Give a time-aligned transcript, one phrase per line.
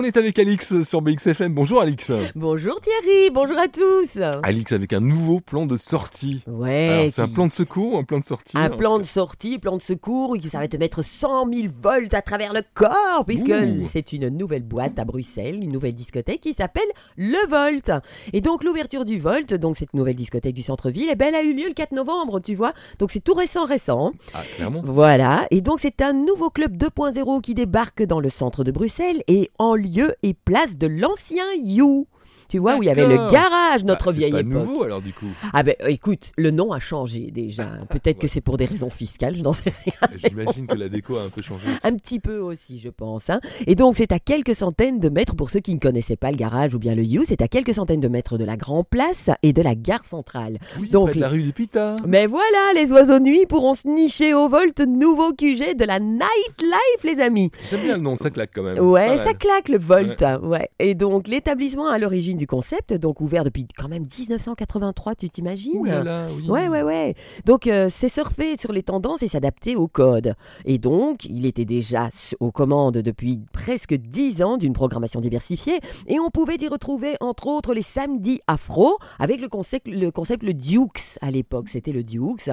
[0.00, 1.52] On est avec Alix sur BXFM.
[1.52, 2.12] Bonjour Alix.
[2.36, 4.22] Bonjour Thierry, bonjour à tous.
[4.44, 6.44] Alix avec un nouveau plan de sortie.
[6.46, 7.10] Ouais.
[7.12, 9.76] C'est un plan de secours ou un plan de sortie Un plan de sortie, plan
[9.76, 13.52] de secours, ça va te mettre 100 000 volts à travers le corps, puisque
[13.86, 16.86] c'est une nouvelle boîte à Bruxelles, une nouvelle discothèque qui s'appelle
[17.16, 17.90] Le Volt.
[18.32, 21.42] Et donc l'ouverture du Volt, donc cette nouvelle discothèque du centre-ville, eh ben, elle a
[21.42, 22.72] eu lieu le 4 novembre, tu vois.
[23.00, 24.12] Donc c'est tout récent, récent.
[24.32, 24.80] Ah, clairement.
[24.84, 25.48] Voilà.
[25.50, 29.50] Et donc c'est un nouveau club 2.0 qui débarque dans le centre de Bruxelles et
[29.58, 29.87] en lieu
[30.22, 32.06] et place de l'ancien You
[32.48, 34.52] tu vois, où il y avait le garage, notre bah, vieille pas époque.
[34.52, 35.28] nouveau alors du coup.
[35.52, 37.66] Ah ben écoute, le nom a changé déjà.
[37.90, 40.18] Peut-être que c'est pour des raisons fiscales, je n'en sais rien.
[40.24, 41.66] J'imagine que la déco a un peu changé.
[41.82, 43.30] Un petit peu aussi, je pense.
[43.30, 43.40] Hein.
[43.66, 46.36] Et donc c'est à quelques centaines de mètres, pour ceux qui ne connaissaient pas le
[46.36, 49.30] garage ou bien le You, c'est à quelques centaines de mètres de la Grand Place
[49.42, 50.58] et de la gare centrale.
[50.80, 51.96] Oui, donc près de la rue des Pita.
[52.06, 56.00] Mais voilà, les oiseaux de nuit pourront se nicher au Volt, nouveau QG de la
[56.00, 57.50] nightlife, les amis.
[57.70, 58.78] J'aime bien le nom, ça claque quand même.
[58.78, 60.24] Ouais, ça claque le Volt.
[60.42, 60.70] Ouais.
[60.78, 65.76] Et donc l'établissement à l'origine du concept, donc ouvert depuis quand même 1983, tu t'imagines
[65.76, 66.48] Ouh là là, oui.
[66.48, 67.14] Ouais, ouais, ouais.
[67.44, 70.34] Donc, euh, c'est surfer sur les tendances et s'adapter au code.
[70.64, 72.08] Et donc, il était déjà
[72.40, 75.80] aux commandes depuis presque 10 ans d'une programmation diversifiée.
[76.06, 80.42] Et on pouvait y retrouver, entre autres, les samedis afro, avec le concept, le, concept,
[80.42, 81.68] le Dukes à l'époque.
[81.68, 82.50] C'était le Dukes.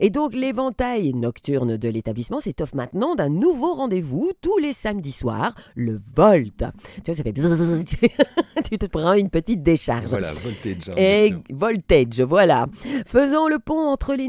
[0.00, 5.54] Et donc, l'éventail nocturne de l'établissement s'étoffe maintenant d'un nouveau rendez-vous tous les samedis soirs,
[5.74, 6.64] le Volt.
[6.96, 7.32] Tu vois, ça fait
[8.68, 10.06] tu te prends une petite décharge.
[10.06, 10.88] Voilà, voltage.
[10.88, 12.66] Hein, et voltage, voilà.
[13.06, 14.28] Faisant le pont entre les,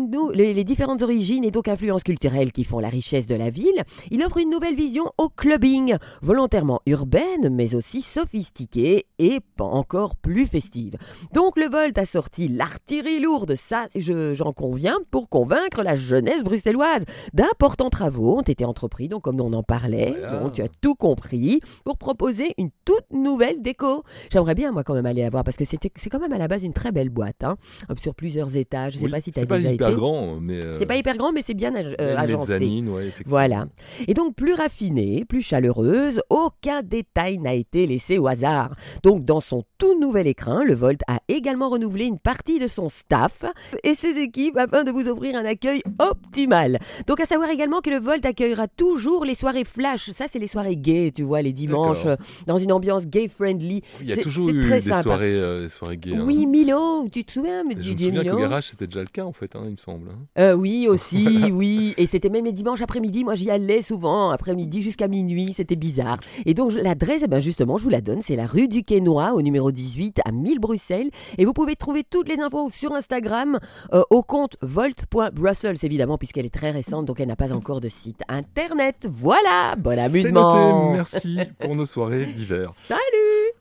[0.53, 4.23] les, différentes origines et donc influences culturelles qui font la richesse de la ville, il
[4.23, 10.95] offre une nouvelle vision au clubbing, volontairement urbaine, mais aussi sophistiquée et encore plus festive.
[11.33, 17.05] Donc le Volt a sorti l'artillerie lourde, ça j'en conviens, pour convaincre la jeunesse bruxelloise.
[17.33, 21.59] D'importants travaux ont été entrepris, donc comme on en parlait, donc tu as tout compris,
[21.83, 24.03] pour proposer une toute nouvelle déco.
[24.31, 26.39] J'aimerais bien moi quand même aller la voir parce que c'était c'est quand même à
[26.39, 27.57] la base une très belle boîte, hein,
[28.01, 28.93] sur plusieurs étages.
[28.93, 31.15] Je sais pas si tu as déjà pas hyper grand, mais euh, c'est pas hyper
[31.15, 32.83] grand, mais c'est bien euh, agencé.
[32.87, 33.67] Ouais, voilà.
[34.07, 38.75] Et donc plus raffinée, plus chaleureuse, aucun détail n'a été laissé au hasard.
[39.03, 42.89] Donc dans son tout nouvel écran, le Volt a également renouvelé une partie de son
[42.89, 43.45] staff
[43.83, 46.79] et ses équipes afin de vous offrir un accueil optimal.
[47.05, 50.09] Donc à savoir également que le Volt accueillera toujours les soirées flash.
[50.11, 52.07] Ça c'est les soirées gays, tu vois, les dimanches
[52.47, 53.83] dans une ambiance gay friendly.
[54.01, 56.15] Il y a toujours eu des soirées, euh, soirées gays.
[56.15, 56.23] Hein.
[56.25, 59.23] Oui, Milo, tu te souviens mais Je me souviens qu'au garage, c'était déjà le cas,
[59.23, 60.09] en fait, hein, il me semble.
[60.09, 60.19] Hein.
[60.37, 61.93] Euh, oui, aussi, oui.
[61.97, 63.23] Et c'était même les dimanches après-midi.
[63.23, 65.53] Moi, j'y allais souvent, après-midi jusqu'à minuit.
[65.53, 66.17] C'était bizarre.
[66.45, 68.21] Et donc, l'adresse, eh ben, justement, je vous la donne.
[68.21, 71.09] C'est la rue du Quénois, au numéro 18, à 1000 Bruxelles.
[71.37, 73.59] Et vous pouvez trouver toutes les infos sur Instagram
[73.93, 77.89] euh, au compte volt.brussels, évidemment, puisqu'elle est très récente, donc elle n'a pas encore de
[77.89, 79.07] site internet.
[79.09, 80.91] Voilà, bon amusement.
[80.91, 80.93] Noté.
[80.93, 82.71] Merci pour nos soirées d'hiver.
[82.87, 83.18] Salut